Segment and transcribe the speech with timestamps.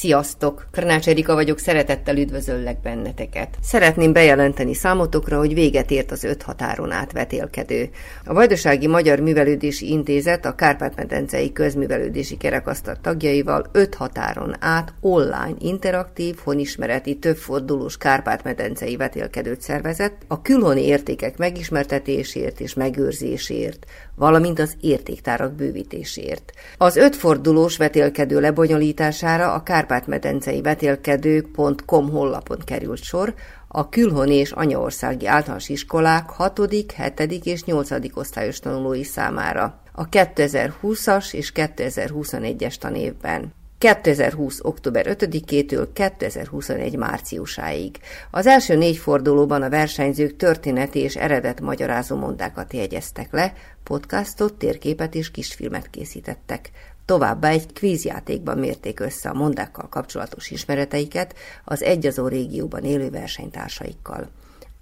[0.00, 0.66] Sziasztok!
[0.70, 3.56] Krnács Erika vagyok, szeretettel üdvözöllek benneteket.
[3.62, 7.90] Szeretném bejelenteni számotokra, hogy véget ért az öt határon átvetélkedő.
[8.24, 16.36] A Vajdasági Magyar Művelődési Intézet a Kárpát-medencei Közművelődési Kerekasztal tagjaival öt határon át online interaktív,
[16.44, 26.52] honismereti, többfordulós Kárpát-medencei vetélkedőt szervezett a külhoni értékek megismertetésért és megőrzésért, valamint az értéktárak bővítésért.
[26.76, 33.34] Az ötfordulós vetélkedő lebonyolítására a kárpát-medencei vetélkedők.com honlapon került sor,
[33.68, 37.46] a külhoni és anyaországi általános iskolák 6., 7.
[37.46, 37.90] és 8.
[38.14, 43.58] osztályos tanulói számára a 2020-as és 2021-es tanévben.
[43.80, 44.58] 2020.
[44.62, 46.96] október 5-től 2021.
[46.96, 47.98] márciusáig.
[48.30, 55.14] Az első négy fordulóban a versenyzők történeti és eredet magyarázó mondákat jegyeztek le, podcastot, térképet
[55.14, 56.70] és kisfilmet készítettek.
[57.04, 64.28] Továbbá egy kvízjátékban mérték össze a mondákkal kapcsolatos ismereteiket az egyazó régióban élő versenytársaikkal.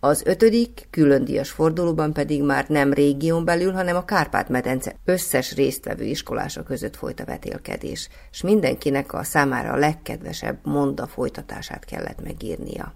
[0.01, 6.05] Az ötödik, külön díjas fordulóban pedig már nem régión belül, hanem a Kárpát-medence összes résztvevő
[6.05, 12.95] iskolása között folyt a vetélkedés, és mindenkinek a számára a legkedvesebb monda folytatását kellett megírnia.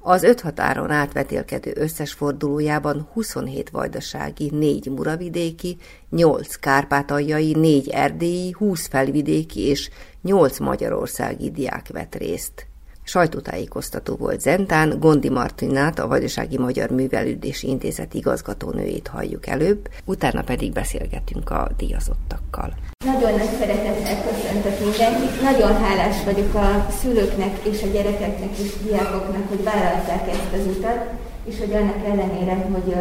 [0.00, 5.76] Az öt határon átvetélkedő összes fordulójában 27 vajdasági, 4 muravidéki,
[6.10, 9.90] 8 kárpátaljai, 4 erdélyi, 20 felvidéki és
[10.22, 12.66] 8 magyarországi diák vett részt.
[13.04, 20.72] Sajtótájékoztató volt Zentán, Gondi Martinát, a Vajdasági Magyar Művelődési Intézet igazgatónőjét halljuk előbb, utána pedig
[20.72, 22.74] beszélgetünk a díjazottakkal.
[23.04, 25.42] Nagyon nagy szeretettel köszöntök mindenkit.
[25.42, 31.10] Nagyon hálás vagyok a szülőknek és a gyerekeknek és diákoknak, hogy vállalták ezt az utat,
[31.44, 32.94] és hogy annak ellenére, hogy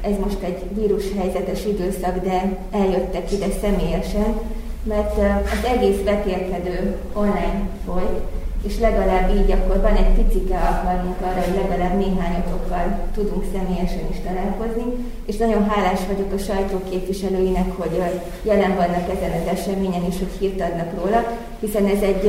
[0.00, 4.40] ez most egy vírushelyzetes időszak, de eljöttek ide személyesen,
[4.82, 8.20] mert az egész vetélkedő online folyt,
[8.66, 14.16] és legalább így akkor van egy picike alkalmunk arra, hogy legalább néhányotokkal tudunk személyesen is
[14.26, 14.84] találkozni,
[15.26, 18.02] és nagyon hálás vagyok a sajtóképviselőinek, hogy
[18.42, 21.20] jelen vannak ezen az eseményen, és hogy hírt adnak róla,
[21.60, 22.26] hiszen ez egy,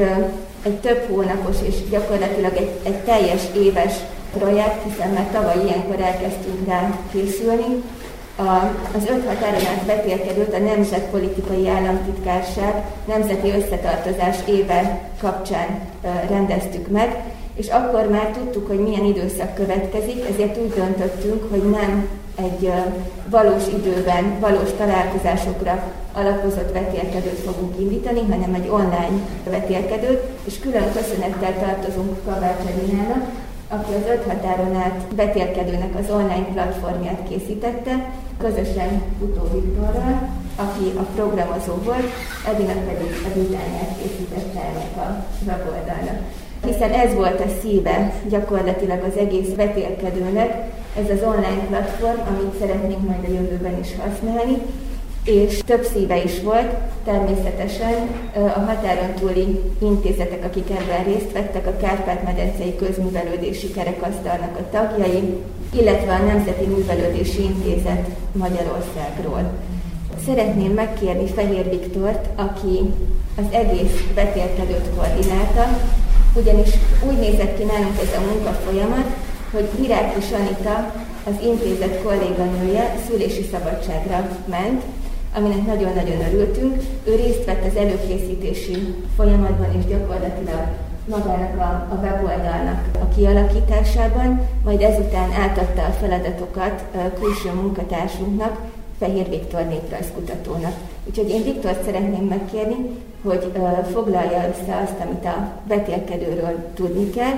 [0.63, 3.93] egy több hónapos és gyakorlatilag egy, egy teljes éves
[4.37, 7.83] projekt, hiszen már tavaly ilyenkor elkezdtünk rá készülni,
[8.39, 15.79] a, az öt határon át betérkedőt a Nemzetpolitikai Államtitkárság Nemzeti Összetartozás éve kapcsán
[16.29, 17.23] rendeztük meg,
[17.55, 22.71] és akkor már tudtuk, hogy milyen időszak következik, ezért úgy döntöttünk, hogy nem egy
[23.29, 25.83] valós időben, valós találkozásokra
[26.13, 29.19] alapozott vetélkedőt fogunk indítani, hanem egy online
[29.49, 33.25] vetélkedőt, és külön köszönettel tartozunk Kavács Edinának,
[33.69, 41.01] aki az öt határon át betérkedőnek az online platformját készítette, közösen Utó Viktorral, aki a
[41.15, 42.09] programozó volt,
[42.47, 46.19] Edina pedig a dizájnját készítette ennek a weboldalnak.
[46.65, 53.07] Hiszen ez volt a szíve gyakorlatilag az egész betérkedőnek, ez az online platform, amit szeretnénk
[53.07, 54.57] majd a jövőben is használni,
[55.29, 56.73] és több szíve is volt,
[57.03, 65.33] természetesen a határon túli intézetek, akik ebben részt vettek, a Kárpát-medencei Közművelődési Kerekasztalnak a tagjai,
[65.73, 69.51] illetve a Nemzeti Művelődési Intézet Magyarországról.
[70.25, 72.93] Szeretném megkérni Fehér Viktort, aki
[73.37, 75.79] az egész betérkedőt koordinálta,
[76.35, 76.69] ugyanis
[77.09, 79.07] úgy nézett ki nálunk ez a munkafolyamat,
[79.51, 84.83] hogy Viráki Sanita, az intézet kolléganője szülési szabadságra ment,
[85.35, 86.81] aminek nagyon-nagyon örültünk.
[87.03, 90.67] Ő részt vett az előkészítési folyamatban, és gyakorlatilag
[91.09, 98.57] magának a, a weboldalnak a kialakításában, majd ezután átadta a feladatokat a külső munkatársunknak,
[98.99, 100.73] Fehér Viktor néprajzkutatónak.
[101.05, 102.75] Úgyhogy én Viktort szeretném megkérni,
[103.23, 103.51] hogy
[103.91, 107.37] foglalja össze azt, amit a betélkedőről tudni kell,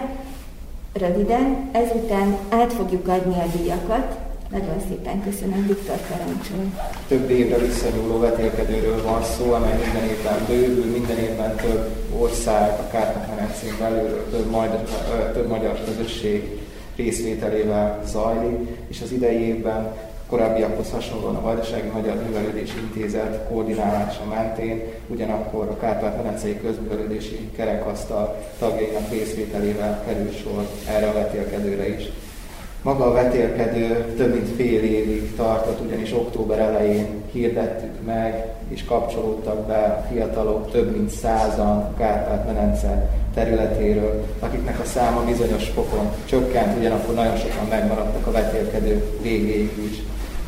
[0.94, 4.18] röviden, ezután át fogjuk adni a díjakat,
[4.52, 6.70] nagyon szépen köszönöm, Viktor parancsolj.
[7.08, 11.90] Több évre visszanyúló vetélkedőről van szó, amely minden évben bővül, minden évben több
[12.20, 14.72] ország, a Kárpát-medencén belülről több, majd,
[15.34, 16.60] több magyar közösség
[16.96, 19.94] részvételével zajlik, és az idei évben
[20.28, 29.10] korábbiakhoz hasonlóan a Vajdasági Magyar Művelődési Intézet koordinálása mentén, ugyanakkor a Kárpát-Medencei Közművelődési Kerekasztal tagjainak
[29.10, 32.10] részvételével kerül sor erre a vetélkedőre is.
[32.84, 39.68] Maga a vetélkedő több mint fél évig tartott, ugyanis október elején hirdettük meg, és kapcsolódtak
[39.68, 47.38] be fiatalok több mint százan Kárpát-Medence területéről, akiknek a száma bizonyos fokon csökkent, ugyanakkor nagyon
[47.38, 50.02] sokan megmaradtak a vetélkedő végéig is.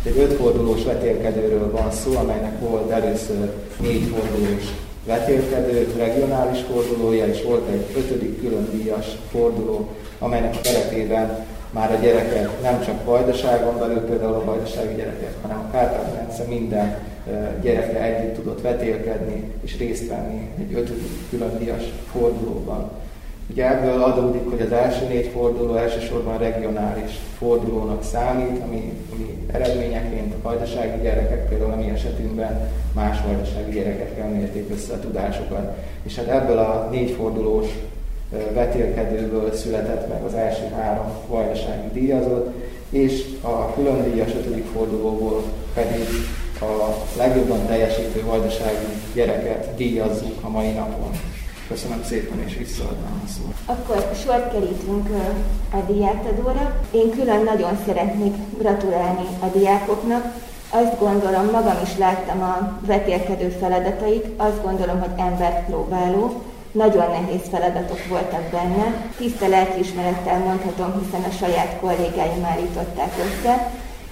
[0.03, 4.63] Egy ötfordulós vetélkedőről van szó, amelynek volt először négy fordulós
[5.06, 9.88] vetélkedő, regionális fordulója, és volt egy ötödik külön díjas forduló,
[10.19, 15.71] amelynek keretében már a gyerekek nem csak vajdaságon belül, például a vajdasági gyerekek, hanem a
[15.71, 16.97] kárpát minden
[17.61, 22.91] gyereke együtt tudott vetélkedni és részt venni egy ötödik külön díjas fordulóban.
[23.49, 30.33] Ugye ebből adódik, hogy az első négy forduló elsősorban regionális fordulónak számít, ami, ami eredményeként
[30.33, 35.77] a vajdasági gyerekek, például a mi esetünkben más vajdasági gyerekekkel mérték össze a tudásokat.
[36.03, 37.67] És hát ebből a négy fordulós
[38.53, 42.53] vetélkedőből született meg az első három vajdasági díjazott,
[42.89, 45.44] és a külön díjas ötödik fordulóból
[45.74, 46.07] pedig
[46.62, 51.12] a legjobban teljesítő vajdasági gyereket díjazzuk a mai napon.
[51.68, 53.77] Köszönöm szépen, és visszaadnám a szót.
[53.77, 55.09] Akkor sort kerítünk
[55.71, 56.83] a diáktadóra.
[56.91, 60.33] Én külön nagyon szeretnék gratulálni a diákoknak.
[60.69, 66.41] Azt gondolom, magam is láttam a vetélkedő feladatait, azt gondolom, hogy embert próbáló,
[66.73, 69.11] nagyon nehéz feladatok voltak benne.
[69.17, 73.71] Tiszta lelkiismerettel mondhatom, hiszen a saját kollégáim állították össze.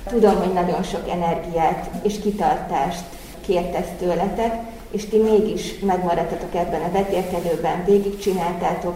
[0.10, 3.04] Tudom, hogy nagyon sok energiát és kitartást
[3.42, 4.56] kért ezt tőletek,
[4.92, 8.96] és ti mégis megmaradtatok ebben a vetélkedőben, végigcsináltátok.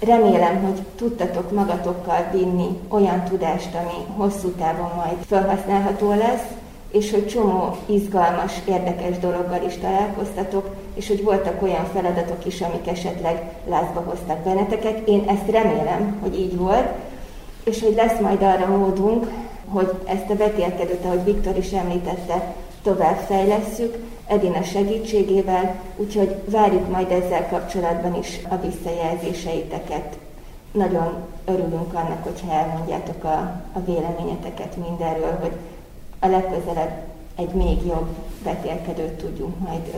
[0.00, 6.46] Remélem, hogy tudtatok magatokkal vinni olyan tudást, ami hosszú távon majd felhasználható lesz,
[6.90, 12.88] és hogy csomó izgalmas, érdekes dologgal is találkoztatok, és hogy voltak olyan feladatok is, amik
[12.88, 15.08] esetleg lázba hoztak benneteket.
[15.08, 16.88] Én ezt remélem, hogy így volt,
[17.64, 19.30] és hogy lesz majd arra módunk,
[19.68, 23.96] hogy ezt a vetélkedőt, ahogy Viktor is említette, tovább fejlesszük,
[24.26, 30.18] Edina segítségével, úgyhogy várjuk majd ezzel kapcsolatban is a visszajelzéseiteket.
[30.72, 35.52] Nagyon örülünk annak, hogyha elmondjátok a, a véleményeteket mindenről, hogy
[36.26, 36.90] a legközelebb
[37.36, 38.08] egy még jobb
[38.44, 39.94] vetélkedőt tudjunk majd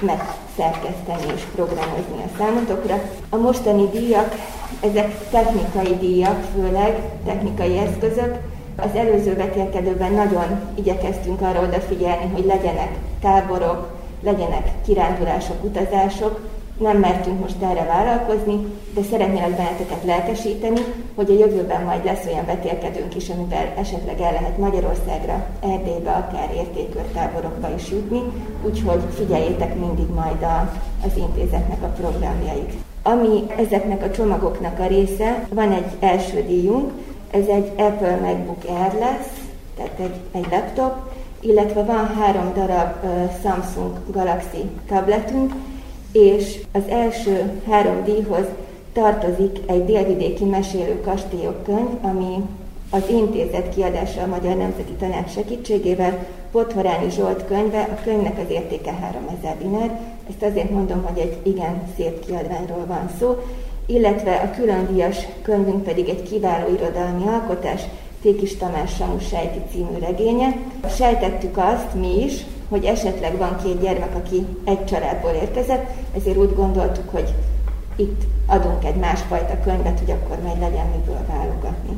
[0.00, 3.00] megszerkeszteni és programozni a számotokra.
[3.30, 4.34] A mostani díjak,
[4.80, 8.38] ezek technikai díjak, főleg technikai eszközök.
[8.76, 16.40] Az előző vetélkedőben nagyon igyekeztünk arra odafigyelni, hogy legyenek táborok, legyenek kirándulások, utazások,
[16.78, 20.80] nem mertünk most erre vállalkozni, de szeretnélek benneteket lelkesíteni,
[21.14, 26.50] hogy a jövőben majd lesz olyan vetélkedőnk is, amivel esetleg el lehet Magyarországra, Erdélybe, akár
[26.54, 28.20] értékörtáborokba is jutni,
[28.64, 30.72] úgyhogy figyeljétek mindig majd a,
[31.04, 32.72] az intézetnek a programjait.
[33.02, 36.92] Ami ezeknek a csomagoknak a része, van egy első díjunk,
[37.30, 39.32] ez egy Apple MacBook Air lesz,
[39.76, 40.94] tehát egy, egy laptop,
[41.40, 42.94] illetve van három darab
[43.42, 45.52] Samsung Galaxy tabletünk,
[46.12, 48.46] és az első három díjhoz
[48.92, 52.42] tartozik egy délvidéki mesélő kastélyok könyv, ami
[52.90, 58.92] az intézet kiadása a Magyar Nemzeti Tanács segítségével, Pothorányi Zsolt könyve, a könyvnek az értéke
[58.92, 63.36] 3000 dinár, ezt azért mondom, hogy egy igen szép kiadványról van szó,
[63.86, 67.82] illetve a különdíjas könyvünk pedig egy kiváló irodalmi alkotás,
[68.22, 70.56] Tékis Tamás Samu Sejti című regénye.
[70.96, 76.54] Sejtettük azt mi is, hogy esetleg van két gyermek, aki egy családból érkezett, ezért úgy
[76.54, 77.34] gondoltuk, hogy
[77.96, 81.96] itt adunk egy másfajta könyvet, hogy akkor majd legyen miből válogatni.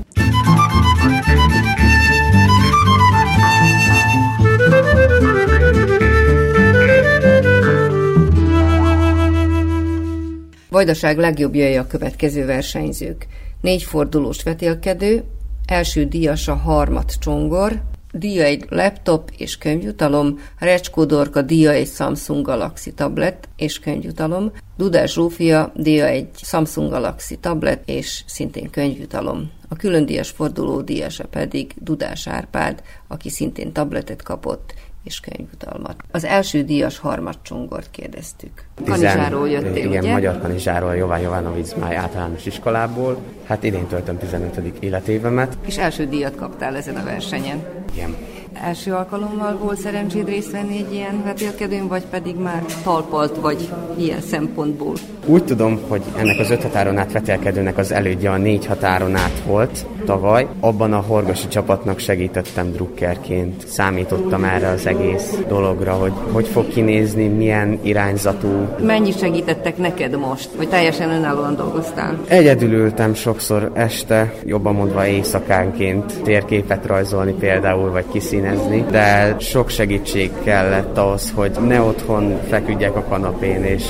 [10.70, 13.26] Vajdaság legjobbjai a következő versenyzők.
[13.60, 15.24] Négy fordulós vetélkedő,
[15.66, 17.80] első díjas a harmat csongor,
[18.12, 25.12] díja egy laptop és könyvjutalom, Recskó Dorka díja egy Samsung Galaxy tablet és könyvjutalom, Dudás
[25.12, 29.50] Zsófia díja egy Samsung Galaxy tablet és szintén könyvjutalom.
[29.68, 35.94] A külön díjas forduló díjasa pedig Dudás Árpád, aki szintén tabletet kapott és könyvutalmat.
[36.10, 38.64] Az első díjas harmadcsongort kérdeztük.
[38.84, 40.12] Kanizsáról jöttél, Igen, ugye?
[40.12, 43.18] Magyar Kanizsáról, Jován Jovanovic Máj általános iskolából.
[43.44, 44.60] Hát idén töltöm 15.
[44.80, 45.58] életévemet.
[45.66, 47.64] És első díjat kaptál ezen a versenyen.
[47.92, 48.16] Igen.
[48.54, 54.20] Első alkalommal volt szerencséd részt venni egy ilyen vetélkedőn, vagy pedig már talpalt vagy ilyen
[54.20, 54.94] szempontból?
[55.26, 59.42] Úgy tudom, hogy ennek az öt határon át vetélkedőnek az elődje a négy határon át
[59.46, 60.46] volt tavaly.
[60.60, 63.66] Abban a horgosi csapatnak segítettem drukkerként.
[63.66, 68.48] Számítottam erre az egész dologra, hogy hogy fog kinézni, milyen irányzatú.
[68.82, 72.18] Mennyi segítettek neked most, vagy teljesen önállóan dolgoztál?
[72.28, 78.04] Egyedül ültem sokszor este, jobban mondva éjszakánként térképet rajzolni például, vagy
[78.40, 83.84] kiszínezni, de sok segítség kellett ahhoz, hogy ne otthon feküdjek a kanapén, és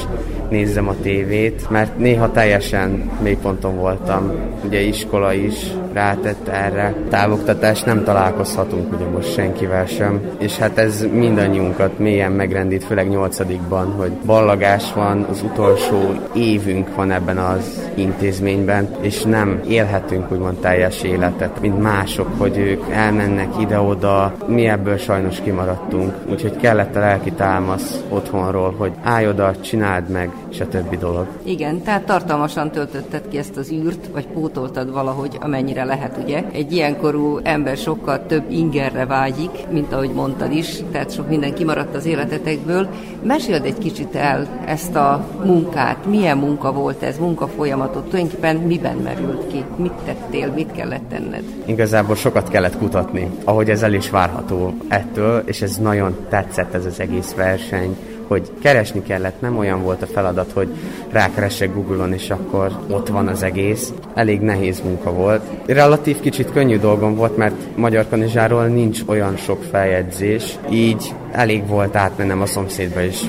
[0.50, 4.32] nézzem a tévét, mert néha teljesen mélyponton voltam.
[4.64, 5.54] Ugye iskola is
[5.92, 6.94] rátett erre.
[7.08, 10.20] Távoktatás nem találkozhatunk ugye most senkivel sem.
[10.38, 17.10] És hát ez mindannyiunkat mélyen megrendít, főleg nyolcadikban, hogy ballagás van, az utolsó évünk van
[17.10, 24.32] ebben az intézményben, és nem élhetünk úgymond teljes életet, mint mások, hogy ők elmennek ide-oda,
[24.46, 26.14] mi ebből sajnos kimaradtunk.
[26.30, 31.26] Úgyhogy kellett a lelki támasz otthonról, hogy állj oda, csináld meg, és a többi dolog.
[31.42, 36.44] Igen, tehát tartalmasan töltötted ki ezt az űrt, vagy pótoltad valahogy, amennyire lehet, ugye?
[36.52, 41.94] Egy ilyenkorú ember sokkal több ingerre vágyik, mint ahogy mondtad is, tehát sok minden kimaradt
[41.94, 42.88] az életetekből.
[43.22, 48.96] Meséld egy kicsit el ezt a munkát, milyen munka volt ez, munka folyamatot, tulajdonképpen miben
[48.96, 51.44] merült ki, mit tettél, mit kellett tenned?
[51.64, 56.84] Igazából sokat kellett kutatni, ahogy ez el is várható ettől, és ez nagyon tetszett ez
[56.84, 57.96] az egész verseny,
[58.26, 60.68] hogy keresni kellett, nem olyan volt a feladat, hogy
[61.10, 63.92] rákeresek Google-on, és akkor ott van az egész.
[64.14, 65.42] Elég nehéz munka volt.
[65.66, 71.96] Relatív kicsit könnyű dolgom volt, mert Magyar Kanizsáról nincs olyan sok feljegyzés, így elég volt
[71.96, 73.20] átmennem a szomszédba, és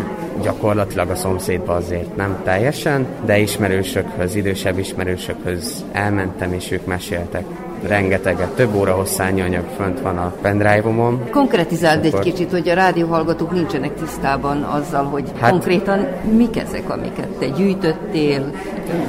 [0.41, 7.43] gyakorlatilag a szomszédba azért nem teljesen, de ismerősökhöz, idősebb ismerősökhöz elmentem, és ők meséltek
[7.87, 11.29] rengeteget, több óra hosszányi anyag fönt van a pendrive-omon.
[11.31, 16.07] Konkretizáld egy kicsit, hogy a rádióhallgatók nincsenek tisztában azzal, hogy hát, konkrétan
[16.37, 18.51] mik ezek, amiket te gyűjtöttél,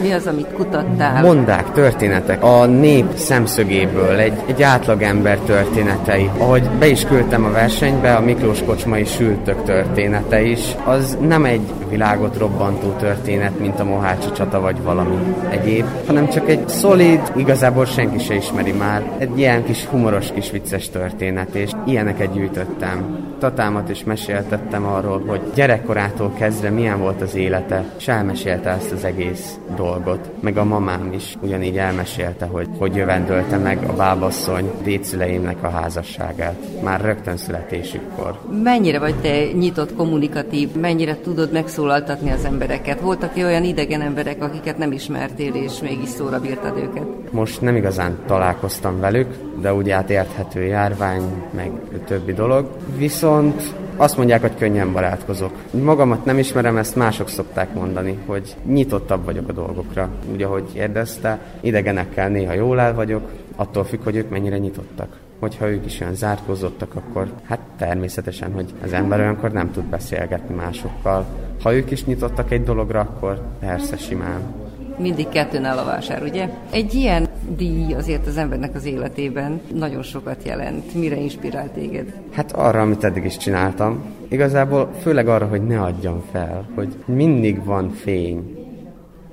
[0.03, 1.23] mi az, amit kutattál?
[1.23, 2.45] Mondák, történetek.
[2.45, 6.31] A nép szemszögéből, egy, egy átlagember történetei.
[6.39, 11.61] Ahogy be is küldtem a versenybe, a Miklós Kocsmai sültök története is, az nem egy
[11.89, 15.17] világot robbantó történet, mint a Mohácsi csata vagy valami
[15.51, 18.35] egyéb, hanem csak egy szolid, igazából senki se
[18.67, 23.31] ismeri már, egy ilyen kis humoros kis vicces történet, és ilyeneket gyűjtöttem.
[23.39, 29.05] Tatámat is meséltettem arról, hogy gyerekkorától kezdve milyen volt az élete, és elmesélte ezt az
[29.05, 30.31] egész dolgot.
[30.41, 36.83] Meg a mamám is ugyanígy elmesélte, hogy hogy jövendölte meg a bábasszony dédszüleimnek a házasságát.
[36.83, 38.39] Már rögtön születésükkor.
[38.63, 40.75] Mennyire vagy te nyitott, kommunikatív?
[40.75, 43.01] Mennyire tudod megszólaltatni az embereket?
[43.01, 47.33] Voltak olyan idegen emberek, akiket nem ismertél, és mégis szóra bírtad őket?
[47.33, 48.19] Most nem igazán
[48.53, 51.71] találkoztam velük, de úgy átérthető járvány, meg
[52.05, 52.69] többi dolog.
[52.97, 55.53] Viszont azt mondják, hogy könnyen barátkozok.
[55.71, 60.09] Magamat nem ismerem, ezt mások szokták mondani, hogy nyitottabb vagyok a dolgokra.
[60.33, 65.19] Úgy, ahogy érdezte, idegenekkel néha jól el vagyok, attól függ, hogy ők mennyire nyitottak.
[65.39, 70.55] Hogyha ők is olyan zárkózottak, akkor hát természetesen, hogy az ember olyankor nem tud beszélgetni
[70.55, 71.27] másokkal.
[71.63, 74.62] Ha ők is nyitottak egy dologra, akkor persze simán
[75.03, 76.49] mindig kettőnál a vásár, ugye?
[76.71, 80.95] Egy ilyen díj azért az embernek az életében nagyon sokat jelent.
[80.95, 82.15] Mire inspirál téged?
[82.31, 84.03] Hát arra, amit eddig is csináltam.
[84.29, 88.57] Igazából főleg arra, hogy ne adjam fel, hogy mindig van fény.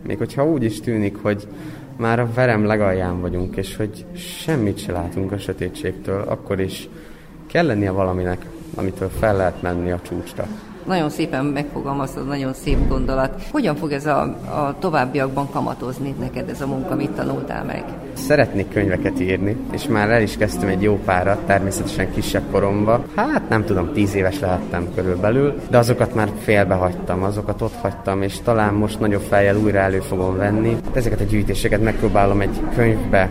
[0.08, 1.48] Még hogyha úgy is tűnik, hogy
[1.98, 6.90] már a verem legalján vagyunk, és hogy semmit se látunk a sötétségtől, akkor is
[7.48, 8.46] kell lennie valaminek,
[8.76, 10.48] amitől fel lehet menni a csúcsra.
[10.86, 13.44] Nagyon szépen megfogalmazod, nagyon szép gondolat.
[13.52, 17.84] Hogyan fog ez a, a továbbiakban kamatozni neked ez a munka, mit tanultál meg?
[18.14, 23.04] Szeretnék könyveket írni, és már el is kezdtem egy jó párat, természetesen kisebb koromba.
[23.16, 28.40] Hát nem tudom, tíz éves lehettem körülbelül, de azokat már félbehagytam, azokat ott hagytam, és
[28.44, 30.78] talán most nagyobb fejjel újra elő fogom venni.
[30.94, 33.30] Ezeket a gyűjtéseket megpróbálom egy könyvbe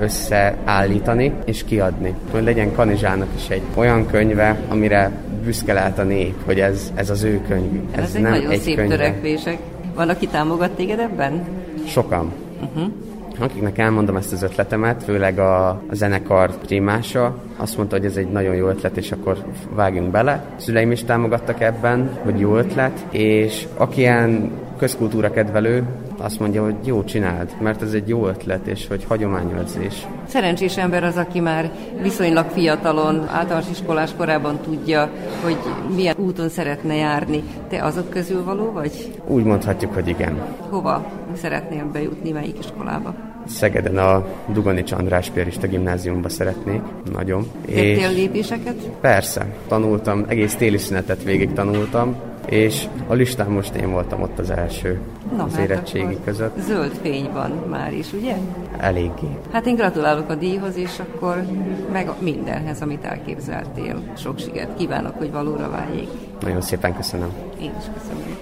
[0.00, 2.14] összeállítani és kiadni.
[2.30, 5.10] Hogy legyen Kanizsának is egy olyan könyve, amire
[5.44, 7.80] büszke lehet a nép, hogy ez, ez az ő könyv.
[7.90, 8.96] Ez Ezek nem nagyon egy szép könyve.
[8.96, 9.58] törekvések.
[9.94, 11.44] Van, aki támogat téged ebben?
[11.86, 12.32] Sokan.
[12.62, 12.92] Uh-huh.
[13.38, 18.28] Akiknek elmondom ezt az ötletemet, főleg a, a zenekar primása, azt mondta, hogy ez egy
[18.28, 20.32] nagyon jó ötlet, és akkor vágjunk bele.
[20.56, 25.84] A szüleim is támogattak ebben, hogy jó ötlet, és aki ilyen közkultúra kedvelő
[26.24, 30.06] azt mondja, hogy jó csináld, mert ez egy jó ötlet, és hogy hagyományőrzés.
[30.26, 31.70] Szerencsés ember az, aki már
[32.02, 35.10] viszonylag fiatalon, általános iskolás korában tudja,
[35.42, 35.56] hogy
[35.94, 37.42] milyen úton szeretne járni.
[37.68, 39.12] Te azok közül való vagy?
[39.26, 40.42] Úgy mondhatjuk, hogy igen.
[40.70, 43.14] Hova szeretnél bejutni, melyik iskolába?
[43.46, 46.80] Szegeden a Dugani András Piarista gimnáziumba szeretnék,
[47.12, 47.46] nagyon.
[47.66, 48.76] Tettél lépéseket?
[49.00, 54.50] Persze, tanultam, egész téli szünetet végig tanultam, és a listán most én voltam ott az
[54.50, 55.00] első
[55.36, 56.60] Na, az hát érettségi között.
[56.60, 58.36] Zöld fény van már is, ugye?
[58.78, 59.28] Eléggé.
[59.52, 61.44] Hát én gratulálok a díjhoz, és akkor
[61.92, 64.02] meg mindenhez, amit elképzeltél.
[64.16, 66.08] Sok sikert kívánok, hogy valóra váljék.
[66.40, 67.32] Nagyon szépen köszönöm.
[67.60, 68.36] Én is köszönöm.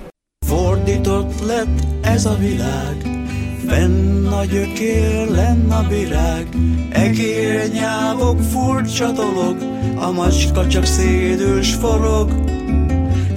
[0.47, 2.97] Fordított lett ez a világ,
[3.67, 6.47] fenn a gyökér, lenn a virág,
[6.91, 9.57] egér nyávok furcsa dolog,
[9.97, 12.31] a macska csak szédős forog.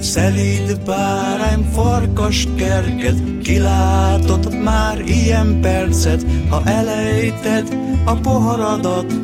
[0.06, 9.14] Szelíd bárány, farkas kerget, kilátott már ilyen percet, ha elejted a poharadat,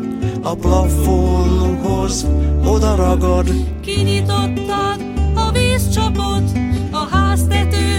[0.42, 2.26] a plafonhoz
[2.64, 3.50] oda ragad.
[3.80, 6.50] Kinyitottad a vízcsapot,
[6.90, 7.91] a háztetőn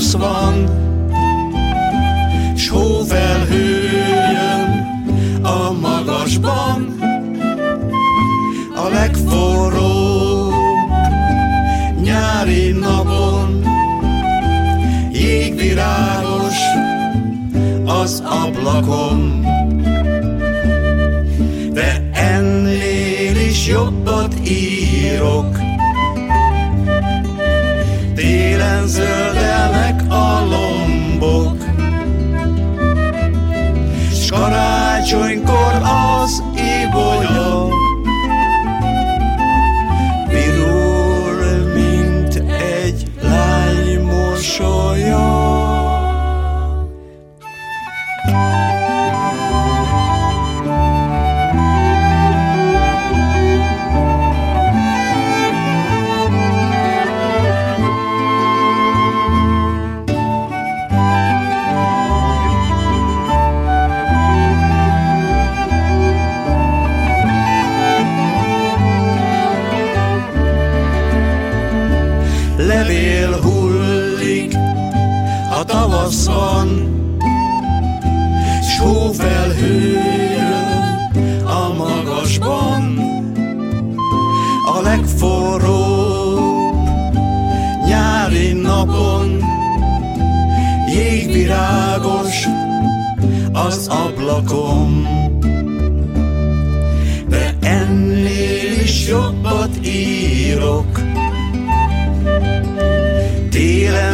[0.00, 0.54] tavasz van,
[2.56, 3.82] s hófelhő
[4.32, 4.86] jön
[5.42, 6.98] a magasban,
[8.74, 10.52] a legforróbb
[12.02, 13.62] nyári napon,
[15.12, 16.58] jégvirágos
[17.84, 19.49] az ablakon.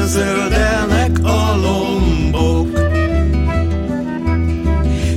[0.07, 2.79] Zöldelnek a lombok,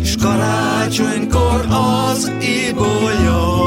[0.04, 2.32] S karácsonykor az
[2.67, 3.58] ibolya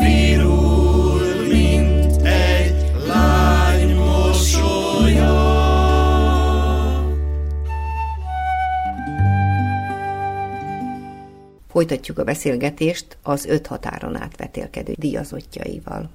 [0.00, 5.32] Virul, mint egy lány mosolya.
[11.68, 16.10] Folytatjuk a beszélgetést az öt határon átvetélkedő díjazottjaival.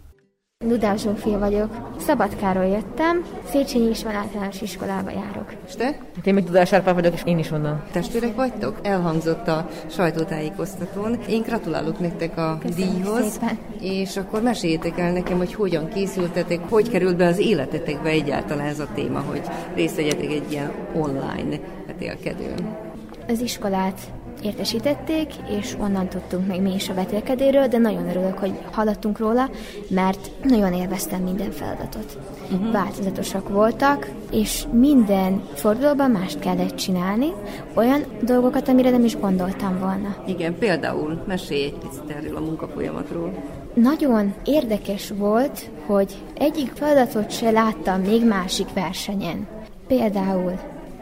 [0.66, 1.94] Dudás Zsófia vagyok.
[2.00, 5.54] Szabadkáról jöttem, Széchenyi István általános iskolába járok.
[5.68, 5.86] És te?
[5.86, 7.84] Hát én még Dudás Árpád vagyok, és én is onnan.
[7.92, 8.80] Testvérek vagytok?
[8.84, 11.20] Elhangzott a sajtótájékoztatón.
[11.30, 13.32] Én gratulálok nektek a Köszönjük díjhoz.
[13.32, 13.58] szépen.
[13.82, 18.80] És akkor meséljétek el nekem, hogy hogyan készültetek, hogy került be az életetekbe egyáltalán ez
[18.80, 19.42] a téma, hogy
[19.76, 22.78] részt vegyetek egy ilyen online vetélkedőn.
[23.28, 24.00] Az iskolát
[24.44, 25.28] értesítették,
[25.60, 29.50] és onnan tudtunk meg mi is a vetélkedéről, de nagyon örülök, hogy hallottunk róla,
[29.90, 32.18] mert nagyon élveztem minden feladatot.
[32.52, 32.72] Uh-huh.
[32.72, 37.34] Változatosak voltak, és minden fordulóban mást kellett csinálni,
[37.74, 40.16] olyan dolgokat, amire nem is gondoltam volna.
[40.28, 43.34] Igen, például mesélj egy picit erről a munkafolyamatról.
[43.74, 49.48] Nagyon érdekes volt, hogy egyik feladatot se láttam még másik versenyen.
[49.88, 50.60] Például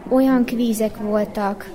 [0.10, 1.70] olyan kvízek voltak,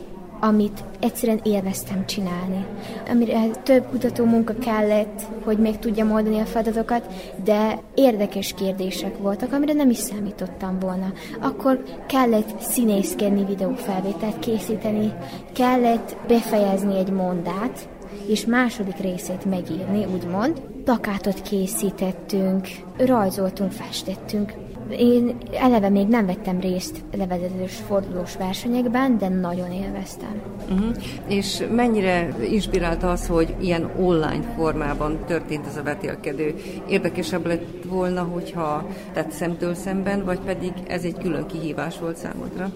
[0.45, 2.67] amit egyszerűen élveztem csinálni.
[3.11, 7.07] Amire több kutató munka kellett, hogy meg tudjam oldani a feladatokat,
[7.45, 11.13] de érdekes kérdések voltak, amire nem is számítottam volna.
[11.41, 15.13] Akkor kellett színészkedni, videófelvételt készíteni,
[15.53, 17.89] kellett befejezni egy mondát,
[18.27, 20.61] és második részét megírni, úgymond.
[20.85, 24.62] Plakátot készítettünk, rajzoltunk, festettünk.
[24.99, 30.43] Én eleve még nem vettem részt levezetős fordulós versenyekben, de nagyon élveztem.
[30.71, 30.97] Uh-huh.
[31.27, 36.55] És mennyire inspirálta az, hogy ilyen online formában történt ez a vetélkedő?
[36.89, 42.73] Érdekesebb lett volna, hogyha tett szemtől szemben, vagy pedig ez egy külön kihívás volt számodra?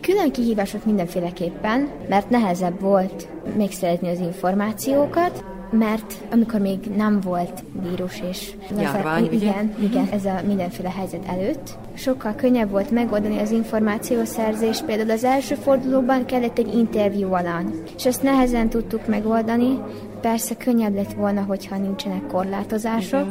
[0.00, 5.44] Külön kihívás volt mindenféleképpen, mert nehezebb volt megszerezni az információkat,
[5.78, 9.34] mert amikor még nem volt vírus és Járvány, ugye?
[9.34, 14.82] igen, igen, ez a mindenféle helyzet előtt, sokkal könnyebb volt megoldani az információszerzés.
[14.86, 19.78] Például az első fordulóban kellett egy interjú alany, és ezt nehezen tudtuk megoldani.
[20.20, 23.26] Persze könnyebb lett volna, hogyha nincsenek korlátozások,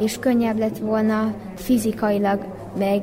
[0.00, 3.02] és könnyebb lett volna fizikailag meg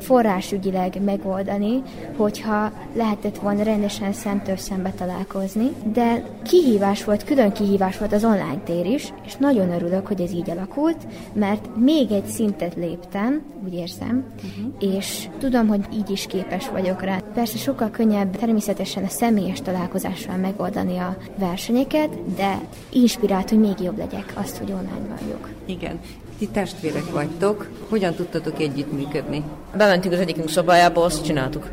[0.00, 1.82] forrásügyileg megoldani,
[2.16, 5.68] hogyha lehetett volna rendesen szemtől szembe találkozni.
[5.92, 10.32] De kihívás volt, külön kihívás volt az online tér is, és nagyon örülök, hogy ez
[10.32, 14.94] így alakult, mert még egy szintet léptem, úgy érzem, uh-huh.
[14.96, 17.18] és tudom, hogy így is képes vagyok rá.
[17.34, 23.98] Persze sokkal könnyebb természetesen a személyes találkozással megoldani a versenyeket, de inspirált, hogy még jobb
[23.98, 25.48] legyek azt, hogy online vagyok.
[25.64, 25.98] Igen.
[26.38, 29.42] Ti testvérek vagytok, hogyan tudtatok együttműködni?
[29.76, 31.68] Bementünk az egyikünk szobájába, azt csináltuk.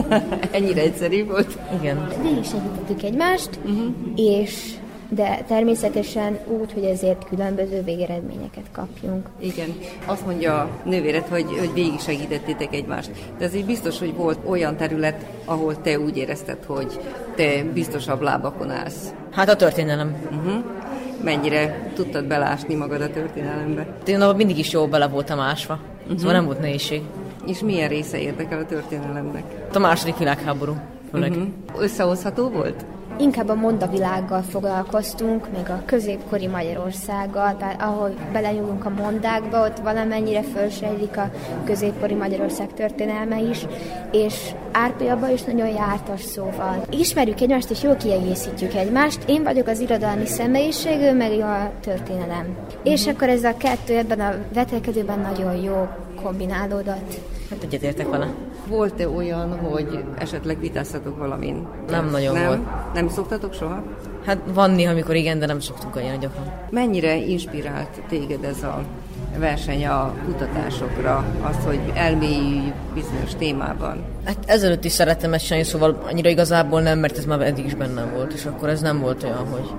[0.50, 1.58] Ennyire egyszerű volt?
[1.80, 2.08] Igen.
[2.22, 3.92] Végig segítettük egymást, uh-huh.
[4.14, 4.74] és
[5.08, 9.28] de természetesen úgy, hogy ezért különböző végeredményeket kapjunk.
[9.38, 9.74] Igen.
[10.06, 13.10] Azt mondja a nővéred, hogy, hogy végig segítettétek egymást.
[13.38, 17.00] De azért biztos, hogy volt olyan terület, ahol te úgy érezted, hogy
[17.34, 19.12] te biztosabb lábakon állsz.
[19.30, 20.16] Hát a történelem.
[20.30, 20.64] Uh-huh.
[21.22, 23.86] Mennyire tudtad belásni magad a történelembe?
[24.06, 25.78] Én abban mindig is jó bele voltam ásva.
[26.02, 26.18] Uh-huh.
[26.18, 27.02] Szóval nem volt nehézség.
[27.46, 29.42] És milyen része érdekel a történelemnek?
[29.74, 30.76] A második világháború.
[31.10, 31.30] Főleg.
[31.30, 31.48] Uh-huh.
[31.78, 32.84] Összehozható volt?
[33.18, 40.42] Inkább a mondavilággal foglalkoztunk, még a középkori Magyarországgal, tehát ahol belenyúlunk a mondákba, ott valamennyire
[40.42, 41.30] fölsejlik a
[41.64, 43.66] középkori Magyarország történelme is,
[44.12, 46.84] és Árpi abban is nagyon jártas szóval.
[46.90, 49.22] Ismerjük egymást, és jól kiegészítjük egymást.
[49.26, 52.56] Én vagyok az irodalmi személyiség, ő meg a történelem.
[52.82, 55.88] És akkor ez a kettő ebben a vetekedőben nagyon jó
[56.22, 57.14] kombinálódott.
[57.50, 58.28] Hát egyetértek vele.
[58.68, 61.66] Volt-e olyan, hogy esetleg vitáztatok valamin?
[61.88, 62.46] Nem nagyon nem?
[62.46, 62.60] volt.
[62.94, 63.82] Nem szoktatok soha?
[64.24, 66.52] Hát van néha, amikor igen, de nem szoktunk olyan gyakran.
[66.70, 68.82] Mennyire inspirált téged ez a
[69.38, 74.04] verseny a kutatásokra, az, hogy elmélyülj bizonyos témában?
[74.24, 77.74] Hát ezelőtt is szerettem ezt csinálni, szóval annyira igazából nem, mert ez már eddig is
[77.74, 79.70] bennem volt, és akkor ez nem volt olyan, hogy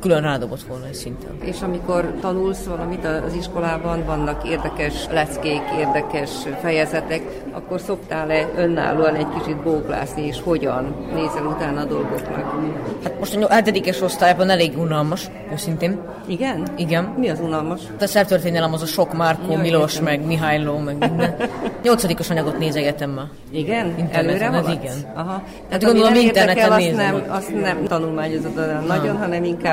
[0.00, 1.30] külön rádobott volna egy szinten.
[1.40, 9.26] És amikor tanulsz valamit az iskolában, vannak érdekes leckék, érdekes fejezetek, akkor szoktál-e önállóan egy
[9.38, 12.54] kicsit bóklászni, és hogyan nézel utána a dolgoknak?
[13.02, 16.00] Hát most a hetedikes osztályban elég unalmas, őszintén.
[16.26, 16.68] Igen?
[16.76, 17.04] Igen.
[17.04, 17.80] Mi az unalmas?
[18.00, 20.04] A szertörténelem az a sok Márkó, Jaj, Milos, értem.
[20.04, 21.36] meg Mihályló, meg minden.
[21.82, 23.26] Nyolcadikos anyagot nézegettem már.
[23.50, 23.86] Igen?
[23.86, 24.82] Interneten, Előre ez haladsz?
[24.82, 24.96] igen.
[25.14, 25.42] Aha.
[25.70, 27.28] Hát ami gondolom nem érdekel, interneten azt nézem nem, ott.
[27.28, 29.66] azt nem tanulmányozod olyan nagyon, hanem inkább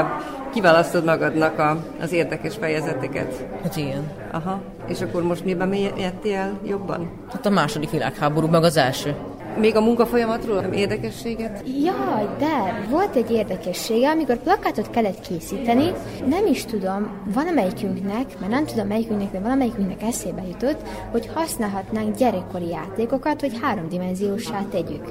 [0.54, 3.46] kiválasztod magadnak a, az érdekes fejezeteket.
[3.64, 4.12] Hát igen.
[4.32, 4.62] Aha.
[4.88, 7.12] És akkor most miben mélyedtél jobban?
[7.32, 9.16] Hát a második világháború, meg az első.
[9.60, 11.64] Még a munkafolyamatról érdekességet?
[11.84, 15.92] Jaj, de volt egy érdekessége, amikor plakátot kellett készíteni,
[16.26, 22.68] nem is tudom, valamelyikünknek, mert nem tudom melyikünknek, de valamelyikünknek eszébe jutott, hogy használhatnánk gyerekkori
[22.68, 25.04] játékokat, hogy háromdimenziósá tegyük.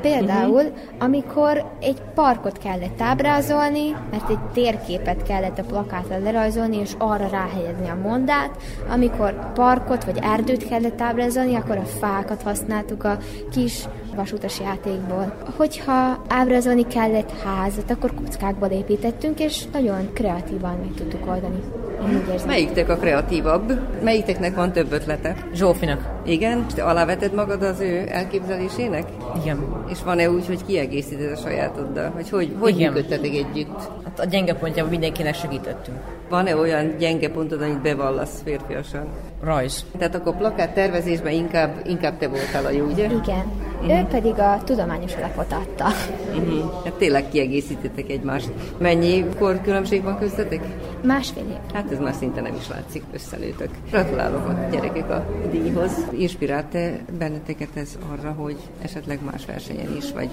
[0.00, 0.62] Például,
[0.98, 7.88] amikor egy parkot kellett ábrázolni, mert egy térképet kellett a plakátra lerajzolni, és arra ráhelyezni
[7.88, 8.56] a mondát,
[8.92, 13.18] amikor parkot vagy erdőt kellett ábrázolni, akkor a fákat használtuk a
[13.50, 14.09] kis Thank you.
[14.14, 15.36] Vasutas játékból.
[15.56, 21.60] Hogyha ábrázolni kellett házat, akkor kockákból építettünk, és nagyon kreatívan meg tudtuk oldani.
[22.08, 22.48] Én úgy érzem.
[22.48, 23.80] Melyiktek a kreatívabb?
[24.02, 25.36] Melyikteknek van több ötlete?
[25.54, 26.08] Zsófinak.
[26.24, 26.66] Igen?
[26.74, 29.04] Te aláveted magad az ő elképzelésének?
[29.42, 29.84] Igen.
[29.88, 32.10] És van-e úgy, hogy kiegészíted a sajátoddal?
[32.14, 32.92] Hogy hogy, hogy Igen.
[32.92, 33.78] működtetek együtt?
[34.04, 35.98] Hát a gyenge pontjában mindenkinek segítettünk.
[36.28, 39.08] Van-e olyan gyenge pontod, amit bevallasz férfiasan?
[39.42, 39.84] Rajz.
[39.98, 43.04] Tehát akkor plakát tervezésben inkább, inkább te voltál a jó, ugye?
[43.04, 43.44] Igen.
[43.82, 45.86] Ő pedig a tudományos alapot adta.
[46.34, 46.84] Uh-huh.
[46.84, 48.50] Hát tényleg kiegészítettek egymást.
[48.78, 50.64] Mennyi kor különbség van köztetek?
[51.02, 51.74] Másfél év.
[51.74, 53.68] Hát ez már szinte nem is látszik, összenőtök.
[53.90, 55.92] Gratulálok a gyerekek a díjhoz.
[56.18, 60.30] Inspirált-e benneteket ez arra, hogy esetleg más versenyen is, vagy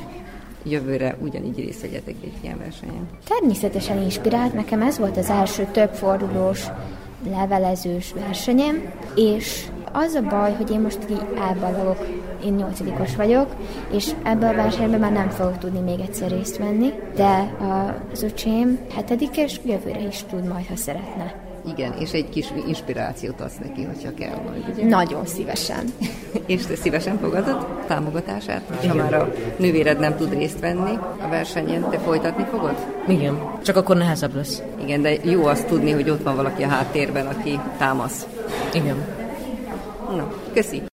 [0.63, 3.07] jövőre ugyanígy részt vegyetek egy ilyen versenyen?
[3.27, 6.67] Természetesen inspirált, nekem ez volt az első többfordulós
[7.29, 12.07] levelezős versenyem, és az a baj, hogy én most így elbalogok,
[12.45, 13.55] én nyolcadikos vagyok,
[13.91, 17.55] és ebben a versenyben már nem fogok tudni még egyszer részt venni, de
[18.11, 21.45] az öcsém hetedikes jövőre is tud majd, ha szeretne.
[21.67, 24.85] Igen, és egy kis inspirációt adsz neki, hogyha kell majd, ugye?
[24.87, 25.83] Nagyon szívesen.
[26.45, 28.61] És te szívesen fogadod támogatását?
[28.87, 32.75] Ha már a nővéred nem tud részt venni a versenyen, te folytatni fogod?
[33.07, 33.39] Igen.
[33.63, 34.61] Csak akkor nehezebb lesz.
[34.81, 38.27] Igen, de jó azt tudni, hogy ott van valaki a háttérben, aki támasz.
[38.73, 39.16] Igen.
[40.09, 40.23] Na,
[40.55, 40.96] köszi.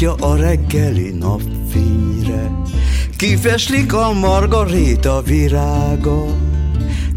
[0.00, 2.50] Nyitja a reggeli napfényre.
[3.16, 6.24] Kifeslik a margaréta virága,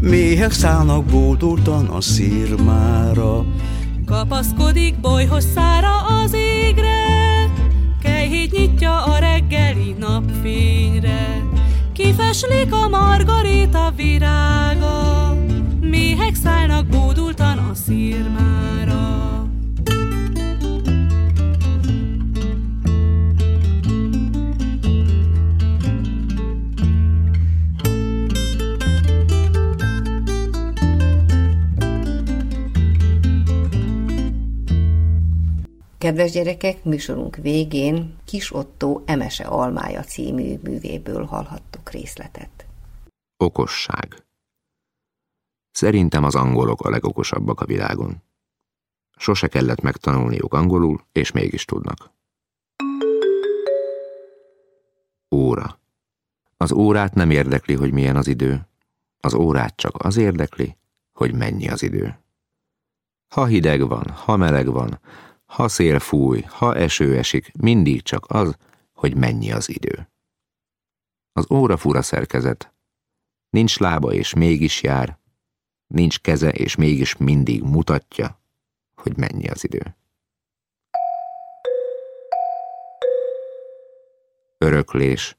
[0.00, 3.44] méhek szállnak bódultan a szírmára.
[4.06, 7.04] Kapaszkodik bolyhos szára az égre,
[8.02, 11.42] kejhét nyitja a reggeli napfényre.
[11.92, 15.36] Kifeslik a margaréta virága,
[15.80, 19.33] méhek szállnak bódultan a szírmára.
[36.04, 42.66] Kedves gyerekek, műsorunk végén Kis Otto Emese Almája című művéből hallhattuk részletet.
[43.36, 44.26] Okosság
[45.70, 48.22] Szerintem az angolok a legokosabbak a világon.
[49.16, 52.10] Sose kellett megtanulniuk angolul, és mégis tudnak.
[55.34, 55.78] Óra.
[56.56, 58.68] Az órát nem érdekli, hogy milyen az idő.
[59.20, 60.76] Az órát csak az érdekli,
[61.12, 62.18] hogy mennyi az idő.
[63.34, 65.00] Ha hideg van, ha meleg van,
[65.54, 68.56] ha szél fúj, ha eső esik, mindig csak az,
[68.92, 70.08] hogy mennyi az idő.
[71.32, 72.72] Az óra fura szerkezet.
[73.50, 75.18] Nincs lába és mégis jár,
[75.86, 78.40] nincs keze és mégis mindig mutatja,
[78.94, 79.96] hogy mennyi az idő.
[84.58, 85.36] Öröklés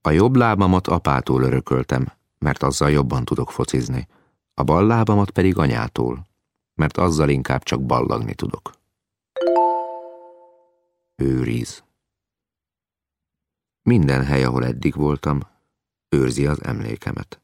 [0.00, 4.08] A jobb lábamat apától örököltem, mert azzal jobban tudok focizni,
[4.54, 6.32] a bal lábamat pedig anyától,
[6.74, 8.72] mert azzal inkább csak ballagni tudok.
[11.16, 11.84] Őriz.
[13.82, 15.40] Minden hely, ahol eddig voltam,
[16.08, 17.40] őrzi az emlékemet.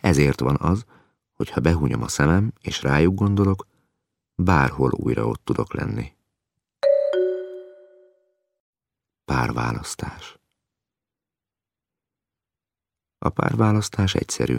[0.00, 0.84] Ezért van az,
[1.32, 3.66] hogy ha behunyom a szemem és rájuk gondolok,
[4.34, 6.12] bárhol újra ott tudok lenni.
[9.24, 10.38] Párválasztás
[13.18, 14.58] A párválasztás egyszerű.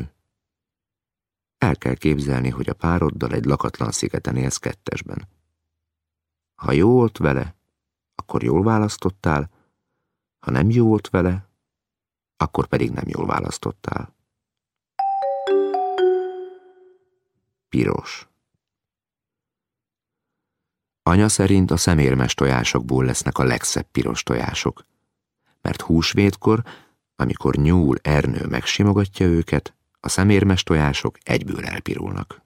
[1.66, 5.28] El kell képzelni, hogy a pároddal egy lakatlan szigeten élsz kettesben.
[6.56, 7.56] Ha jó volt vele,
[8.16, 9.50] akkor jól választottál,
[10.40, 11.50] ha nem jó volt vele,
[12.38, 14.16] akkor pedig nem jól választottál.
[17.70, 18.28] Piros
[21.04, 24.86] Anya szerint a szemérmes tojásokból lesznek a legszebb piros tojások,
[25.62, 26.64] mert húsvétkor,
[27.16, 32.42] amikor nyúl Ernő megsimogatja őket, a szemérmes tojások egyből elpirulnak.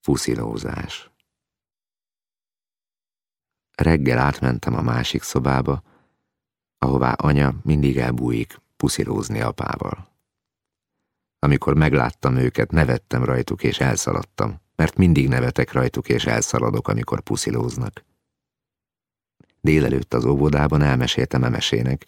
[0.00, 1.10] Fuszilózás
[3.76, 5.82] Reggel átmentem a másik szobába,
[6.78, 10.08] ahová anya mindig elbújik puszilózni apával.
[11.38, 18.04] Amikor megláttam őket, nevettem rajtuk és elszaladtam, mert mindig nevetek rajtuk és elszaladok, amikor puszilóznak.
[19.60, 22.06] Délelőtt az óvodában elmeséltem emesének,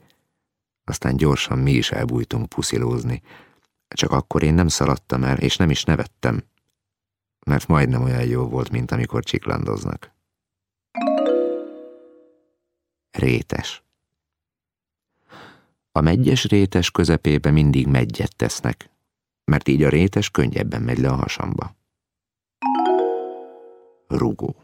[0.88, 3.22] aztán gyorsan mi is elbújtunk puszilózni.
[3.88, 6.44] Csak akkor én nem szaladtam el, és nem is nevettem,
[7.46, 10.14] mert majdnem olyan jó volt, mint amikor csiklandoznak.
[13.11, 13.83] Rétes
[15.92, 18.90] A megyes rétes közepébe mindig megyet tesznek,
[19.44, 21.77] mert így a rétes könnyebben megy le a hasamba.
[24.07, 24.57] Rugó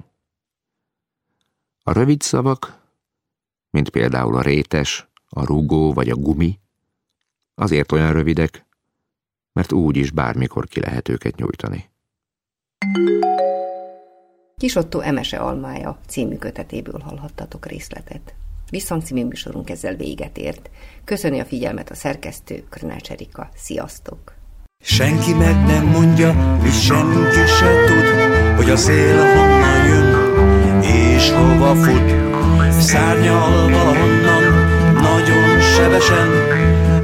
[1.82, 2.80] A rövid szavak,
[3.70, 6.60] mint például a rétes, a rugó vagy a gumi,
[7.54, 8.66] azért olyan rövidek,
[9.52, 11.90] mert úgy is bármikor ki lehet őket nyújtani.
[14.56, 18.34] Kisotto Emese Almája című kötetéből hallhattatok részletet.
[18.70, 20.70] Viszont című műsorunk ezzel véget ért.
[21.04, 23.48] Köszöni a figyelmet a szerkesztő, Krnács Erika.
[23.54, 24.34] Sziasztok!
[24.84, 31.74] Senki meg nem mondja, és senki se tud, hogy a szél honnan jön, és hova
[31.74, 32.10] fut.
[32.82, 34.51] Szárnyal valahonnan,
[35.76, 36.28] sebesen,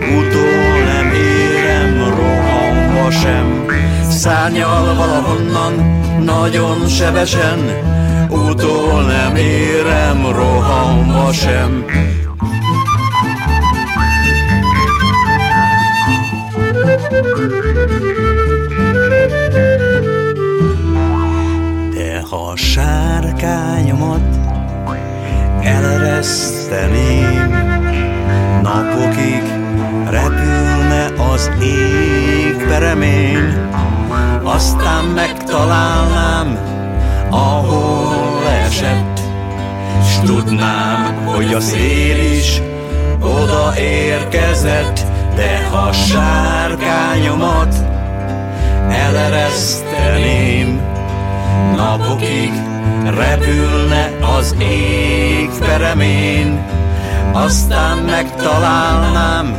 [0.00, 3.66] utól nem érem rohanva sem.
[4.08, 5.74] Szárnyal valahonnan,
[6.24, 7.58] nagyon sebesen,
[8.28, 11.84] utól nem érem rohanva sem.
[21.94, 24.20] De ha sárkányomat
[25.62, 27.77] elereszteném,
[28.68, 29.42] napokig
[30.10, 33.68] repülne az ég peremén,
[34.42, 36.58] aztán megtalálnám,
[37.30, 39.20] ahol esett,
[40.04, 42.62] s tudnám, hogy a szél is
[43.20, 45.00] oda érkezett,
[45.34, 47.87] de ha sárkányomat
[57.44, 59.56] aztán megtalálnám,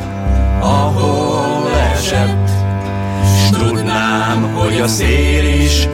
[0.60, 2.50] ahol esett.
[3.24, 5.88] S tudnám, hogy a szél is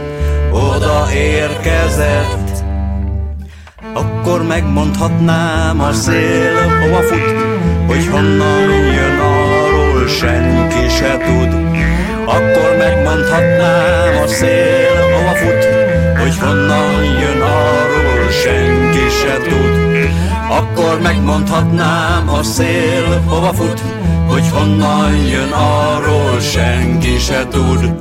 [0.52, 2.64] oda érkezett.
[3.94, 7.36] Akkor megmondhatnám a szél, hova fut,
[7.88, 11.54] hogy honnan jön arról senki se tud.
[12.26, 15.64] Akkor megmondhatnám a szél, hova fut,
[16.20, 19.75] hogy honnan jön arról senki se tud.
[20.50, 23.80] Akkor megmondhatnám a szél, hova fut,
[24.28, 27.94] hogy honnan jön arról senki se tud.